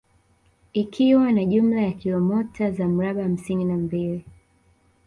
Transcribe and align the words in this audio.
Ikiwa 0.73 1.31
na 1.31 1.45
jumla 1.45 1.81
ya 1.81 1.91
kilomota 1.91 2.71
za 2.71 2.87
mraba 2.87 3.23
hamsini 3.23 3.65
na 3.65 3.75
mbili 3.77 4.25